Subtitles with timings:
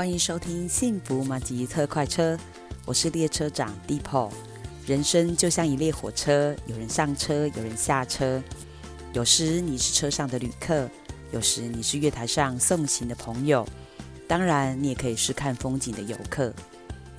[0.00, 2.34] 欢迎收听幸福马吉特快车，
[2.86, 4.30] 我是列车长 Deepo。
[4.86, 8.42] 人生就像一列火车，有人上车，有人下车。
[9.12, 10.88] 有时你是车上的旅客，
[11.32, 13.68] 有时你是月台上送行的朋友，
[14.26, 16.50] 当然你也可以是看风景的游客。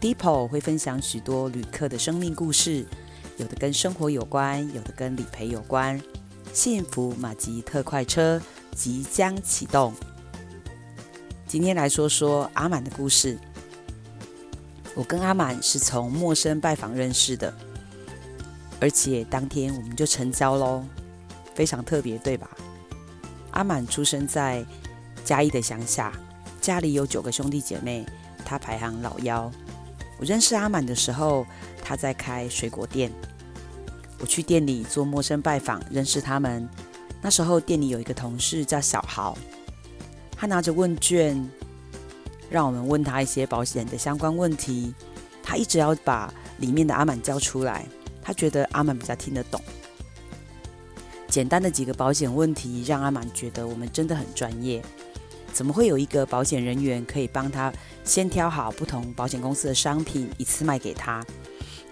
[0.00, 2.86] Deepo 会分享许多旅客的生命故事，
[3.36, 6.00] 有的跟生活有关，有的跟理赔有关。
[6.54, 8.40] 幸福马吉特快车
[8.74, 9.92] 即将启动。
[11.50, 13.36] 今天来说说阿满的故事。
[14.94, 17.52] 我跟阿满是从陌生拜访认识的，
[18.80, 20.84] 而且当天我们就成交喽，
[21.52, 22.48] 非常特别，对吧？
[23.50, 24.64] 阿满出生在
[25.24, 26.12] 嘉义的乡下，
[26.60, 28.06] 家里有九个兄弟姐妹，
[28.44, 29.50] 他排行老幺。
[30.20, 31.44] 我认识阿满的时候，
[31.82, 33.10] 他在开水果店。
[34.20, 36.68] 我去店里做陌生拜访，认识他们。
[37.20, 39.36] 那时候店里有一个同事叫小豪。
[40.40, 41.46] 他拿着问卷，
[42.48, 44.94] 让我们问他一些保险的相关问题。
[45.42, 47.84] 他一直要把里面的阿满叫出来，
[48.22, 49.60] 他觉得阿满比较听得懂。
[51.28, 54.82] 简单的几个保险问题，让阿满觉得我们真的很专业。
[55.52, 57.70] 怎么会有一个保险人员可以帮他
[58.02, 61.22] 先挑好不同保险公司的商品，一次卖给他，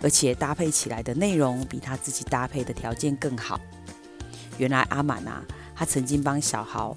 [0.00, 3.60] 而且搭配起来的内容比他自己搭配的条件更好？
[4.56, 6.96] 原来阿满啊，他曾经帮小豪。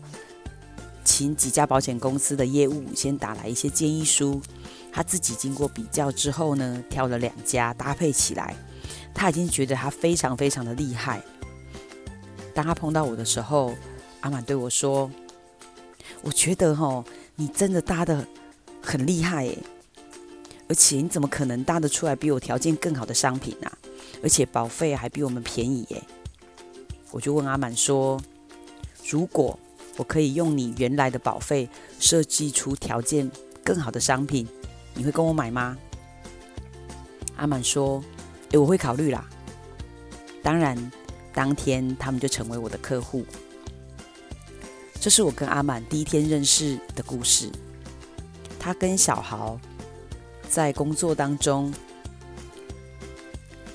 [1.04, 4.42] 请几家保险公司的业务先打来一些建议书，
[4.92, 8.56] 他自己经过比较之后呢，挑了两家搭配起来，
[9.14, 11.22] 他已经觉得他非常非常的厉害。
[12.54, 13.74] 当他碰到我的时候，
[14.22, 15.10] 阿满对我说
[16.22, 17.04] ：“我觉得哦，
[17.36, 18.26] 你真的搭得
[18.82, 19.58] 很厉害耶，
[20.68, 23.72] 而且你怎么可能搭得出来比我条件更好的商品啊？
[24.22, 26.04] 而且保费还比我们便宜耶。”
[27.10, 28.22] 我就问阿满说
[29.10, 29.58] ：“如果？”
[29.98, 33.30] 我可以用你原来的保费设计出条件
[33.64, 34.48] 更好的商品，
[34.94, 35.78] 你会跟我买吗？
[37.36, 38.04] 阿满说
[38.52, 39.28] ：“诶，我会考虑啦。”
[40.44, 40.92] 当然，
[41.34, 43.26] 当天他们就成为我的客户。
[45.00, 47.52] 这是我跟阿满第一天认识的故事。
[48.60, 49.60] 他跟小豪
[50.48, 51.74] 在工作当中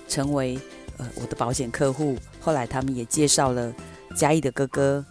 [0.08, 0.56] 成为
[0.96, 3.74] 呃我的保险客户，后来他们也介绍了
[4.16, 5.04] 嘉义的哥哥。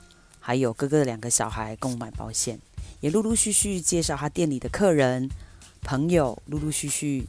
[0.48, 2.60] 还有哥哥的两个小孩跟我买保险，
[3.00, 5.28] 也陆陆续续介绍他店里的客人、
[5.82, 7.26] 朋友，陆陆续续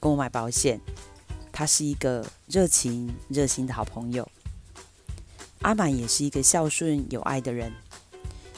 [0.00, 0.80] 跟我买保险。
[1.52, 4.28] 他是一个热情、热心的好朋友。
[5.60, 7.72] 阿满也是一个孝顺、有爱的人。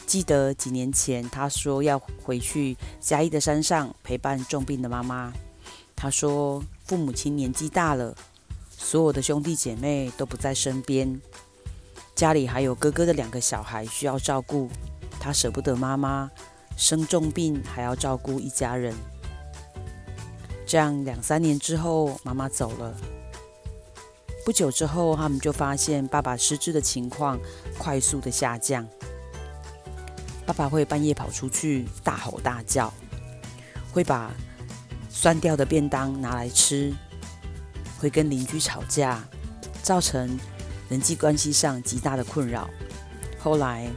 [0.07, 5.31] 记得几年前，他说要回去嘉义的山上陪伴重病的妈妈。
[5.95, 8.17] 他说父母亲年纪大了，
[8.71, 11.21] 所有的兄弟姐妹都不在身边。
[12.19, 14.69] 家里还有哥哥的两个小孩需要照顾，
[15.21, 16.29] 他舍不得妈妈
[16.77, 18.93] 生重病，还要照顾一家人。
[20.67, 22.93] 这样两三年之后，妈妈走了。
[24.45, 27.39] 不久之后，他们就发现爸爸失智的情况
[27.78, 28.84] 快速的下降。
[30.45, 32.93] 爸爸会半夜跑出去大吼大叫，
[33.93, 34.34] 会把
[35.09, 36.93] 酸掉的便当拿来吃，
[38.01, 39.23] 会跟邻居吵架，
[39.84, 40.37] 造成。
[40.88, 42.69] 人际关系上极大的困扰。
[43.38, 43.88] 后来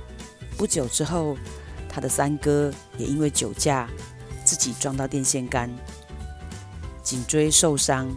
[0.57, 1.37] 不久之后，
[1.89, 3.89] 他的三哥也因为酒驾，
[4.45, 5.69] 自己撞到电线杆，
[7.01, 8.09] 颈椎受伤。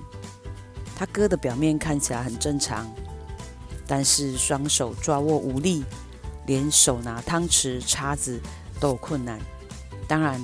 [0.96, 2.92] 他哥的表面看起来很正常，
[3.86, 5.84] 但是双手抓握无力，
[6.46, 8.40] 连手拿汤匙、叉子
[8.78, 9.40] 都有困难。
[10.06, 10.40] 当然，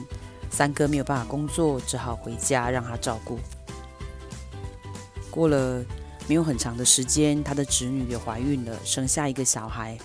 [0.51, 3.39] 三哥没有办法工作，只好回家让他照顾。
[5.31, 5.85] 过了。
[6.27, 9.99] 没有很长的时间，他的侄女也怀孕了，生下一个小孩。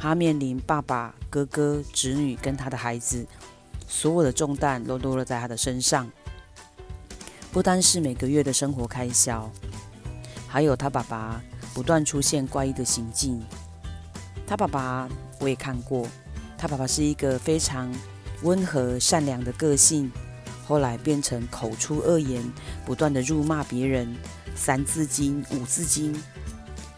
[0.00, 3.26] 他面临爸爸、哥哥、侄女跟他的孩子，
[3.86, 6.10] 所有的重担都落在他的身上。
[7.52, 9.50] 不单是每个月的生活开销，
[10.48, 11.42] 还有他爸爸
[11.74, 13.40] 不断出现怪异的行径。
[14.46, 15.08] 他爸爸
[15.38, 16.06] 我也看过，
[16.56, 17.92] 他爸爸是一个非常
[18.42, 20.10] 温和善良的个性，
[20.66, 22.42] 后来变成口出恶言，
[22.86, 24.16] 不断的辱骂别人。
[24.62, 26.14] 三字经、五字经，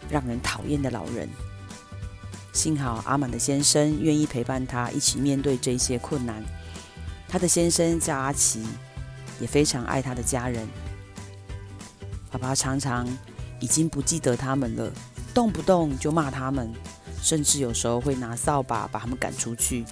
[0.09, 1.29] 让人讨厌的老人。
[2.51, 6.43] 幸好阿满的先生愿意陪伴他一起面对这些困难。
[7.25, 8.65] 他的先生叫阿奇，
[9.39, 10.67] 也非常爱他的家人。
[12.29, 13.07] 爸爸常常
[13.61, 14.91] 已经不记得他们了，
[15.33, 16.69] 动不动就骂他们，
[17.21, 19.85] 甚至有时候会拿扫把把他们赶出去。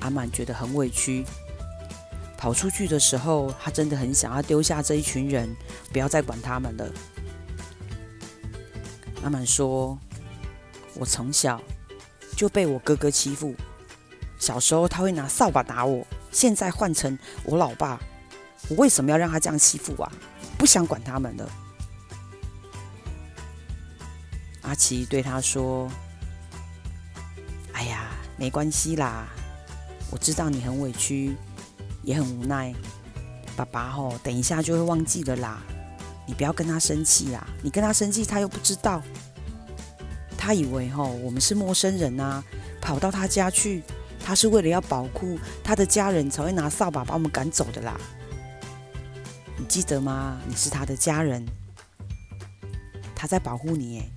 [0.00, 1.24] 阿满觉得很委屈。
[2.40, 5.54] 跑出去的时候，他真的很想要丢下这一群人，
[5.92, 6.90] 不要再管他们了。
[9.22, 9.98] 阿满说
[10.96, 11.60] ：“我从小
[12.34, 13.54] 就被我哥哥欺负，
[14.38, 18.00] 小时候他会拿扫把打我，现在换成我老爸，
[18.70, 20.10] 我为什么要让他这样欺负啊？
[20.56, 21.46] 不想管他们了。
[24.62, 25.90] 阿奇对他说
[27.74, 28.08] ：“哎呀，
[28.38, 29.28] 没关系啦，
[30.10, 31.36] 我知道你很委屈，
[32.02, 32.74] 也很无奈。
[33.56, 35.62] 爸爸吼，等一下就会忘记了啦。
[36.26, 39.02] 你不要跟他生气啦，你跟他生气，他又不知道，
[40.38, 42.42] 他以为吼我们是陌生人啊，
[42.80, 43.82] 跑到他家去，
[44.24, 47.98] 他是为了要保护他的家人才会拿扫把把我们赶走的啦。
[49.58, 50.40] 你记得吗？
[50.46, 51.44] 你是他的家人，
[53.14, 54.10] 他在保护你耶。”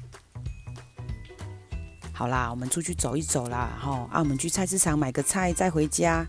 [2.13, 6.25] 好啦，我们出去走一走啦，吼啊，我们去菜市场买个菜再回家。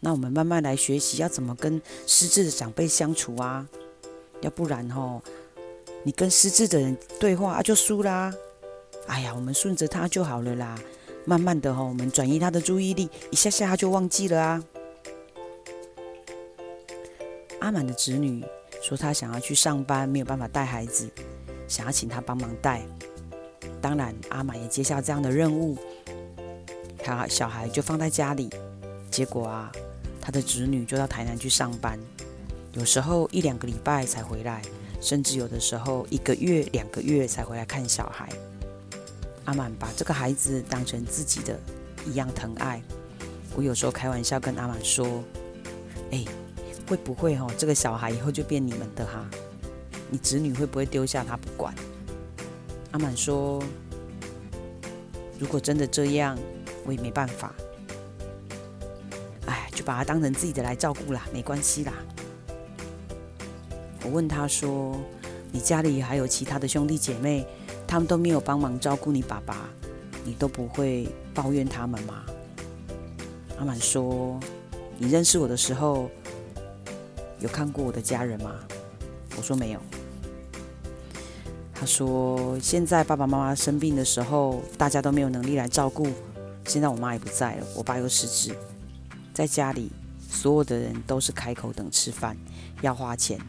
[0.00, 3.66] 那我们慢慢来学习要怎么跟失智的长辈相处啊，
[4.40, 5.20] 要不然哈，
[6.04, 8.32] 你跟失智的人对话啊就输啦。
[9.08, 10.78] 哎呀，我们顺着他就好了啦，
[11.24, 14.64] 慢慢的哈，我们转移他的注意力，一下下他就忘记了啊。
[17.60, 18.44] 阿满的侄女
[18.80, 21.10] 说她想要去上班，没有办法带孩子，
[21.66, 22.82] 想要请他帮忙带。
[23.80, 25.76] 当然，阿满也接下这样的任务，
[27.02, 28.48] 他小孩就放在家里。
[29.10, 29.72] 结果啊，
[30.28, 31.98] 他的侄女就到台南去上班，
[32.74, 34.60] 有时候一两个礼拜才回来，
[35.00, 38.28] 甚至有的时候一个月、两个月才回来看小孩。
[39.46, 41.58] 阿满把这个孩子当成自己的
[42.04, 42.82] 一样疼爱。
[43.56, 45.24] 我有时候开玩笑跟阿满说
[46.12, 46.22] ：“哎，
[46.86, 49.26] 会不会哦，这个小孩以后就变你们的哈？
[50.10, 51.74] 你侄女会不会丢下他不管？”
[52.92, 53.64] 阿满说
[55.40, 56.38] ：“如果真的这样，
[56.84, 57.54] 我也没办法。
[59.78, 61.92] 就把他当成自己的来照顾啦，没关系啦。”
[64.02, 64.98] 我问他说
[65.52, 67.46] ：“你家里还有其他的兄弟姐妹，
[67.86, 69.68] 他们都没有帮忙照顾你爸爸，
[70.24, 72.24] 你都不会抱怨他们吗？”
[73.56, 74.40] 阿满说
[74.98, 76.10] ：“你认识我的时候，
[77.38, 78.56] 有看过我的家人吗？”
[79.38, 79.80] 我说：“没有。”
[81.72, 86.08] 他说：“现在爸爸妈妈生病的时候，大家都没有能力来照顾。
[86.66, 88.52] 现在我妈也不在了，我爸又失智，
[89.38, 89.88] 在家里
[90.28, 92.36] 所有的人都是开口等吃饭，
[92.82, 93.40] 要花钱。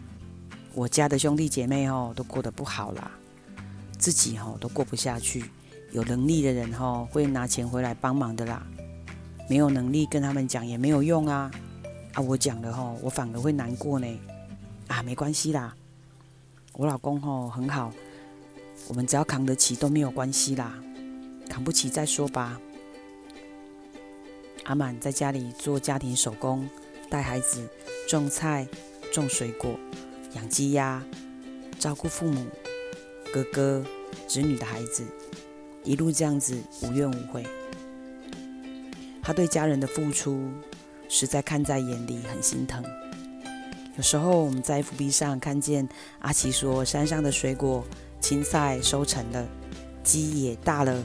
[0.76, 3.10] 我家的兄弟姐妹哦，都过得不好啦，
[3.98, 5.46] 自己哦都过不下去。
[5.92, 8.62] 有能力的人哦会拿钱回来帮忙的啦，
[9.50, 11.50] 没有能力跟他们讲也没有用啊。
[12.14, 14.08] 啊，我讲了哦，我反而会难过呢。
[14.86, 15.76] 啊，没关系啦，
[16.74, 17.92] 我老公哦很好。”
[18.88, 20.72] 我们只要扛得起都没有关系啦，
[21.50, 22.62] 扛不起再说吧。
[24.70, 26.70] 阿满在家里做家庭手工，
[27.10, 27.68] 带孩子，
[28.08, 28.68] 种菜、
[29.12, 29.72] 种水果，
[30.36, 31.04] 养鸡鸭，
[31.80, 32.46] 照顾父母、
[33.34, 33.84] 哥哥、
[34.28, 35.04] 侄女的孩子，
[35.84, 37.44] 一路这样子无怨无悔。
[39.24, 40.48] 他对家人的付出，
[41.08, 42.86] 实在看在眼里，很心疼。
[43.98, 45.90] 有时候我们在 FB 上看见
[46.20, 47.84] 阿奇说山上的水果。
[48.22, 49.48] 青菜收成了，
[50.04, 51.04] 鸡也大了，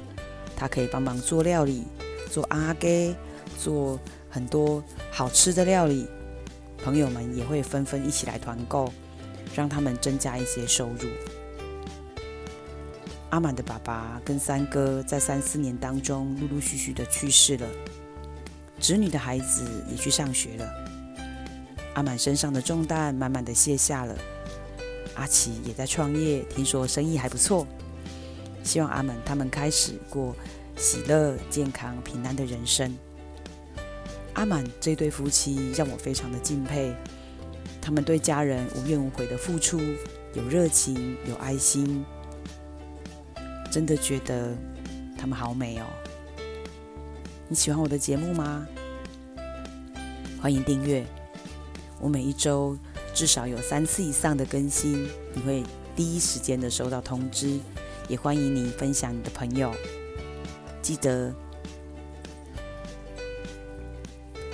[0.55, 1.85] 他可以帮忙做料理，
[2.31, 3.15] 做阿给，
[3.59, 3.99] 做
[4.29, 6.07] 很多好吃的料理。
[6.83, 8.93] 朋友们也会纷纷一起来团购，
[9.55, 11.09] 让他们增加一些收入。
[13.31, 17.67] 阿满的爸爸跟三哥在三四年当中陆陆续续的去世了，
[18.79, 20.71] 侄女的孩子也去上学了，
[21.95, 24.15] 阿满身上的重担慢慢的卸下了。
[25.15, 27.67] 阿奇也在创业，听说生意还不错。
[28.63, 30.37] 希望阿满他们开始过
[30.77, 32.97] 喜乐、健康、平安的人生。
[34.35, 36.95] 阿满这对夫妻让我非常的敬佩，
[37.81, 39.81] 他们对家人无怨无悔的付出，
[40.35, 42.05] 有热情，有爱心，
[43.71, 44.57] 真的觉得
[45.17, 45.87] 他们好美哦。
[47.49, 48.67] 你喜欢我的节目吗？
[50.41, 51.05] 欢迎订阅，
[52.01, 52.77] 我每一周。
[53.15, 55.63] 至少有三次以上的更新，你会
[55.95, 57.61] 第一时间的收到通知。
[58.09, 59.73] 也欢迎你分享你的朋友，
[60.83, 61.33] 记得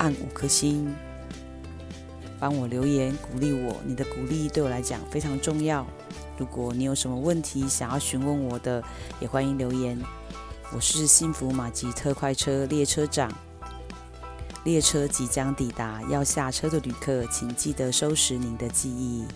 [0.01, 0.95] 按五颗星，
[2.39, 3.77] 帮我留言鼓励我。
[3.85, 5.87] 你的鼓励对我来讲非常重要。
[6.39, 8.83] 如果你有什么问题想要询问我的，
[9.21, 10.01] 也欢迎留言。
[10.73, 13.31] 我是幸福马吉特快车列车长。
[14.65, 19.27] 列车即将抵达，要下车的旅客，请记得收拾您的记忆。